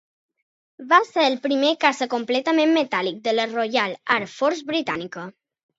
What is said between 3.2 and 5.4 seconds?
de la Royal Air Force britànica.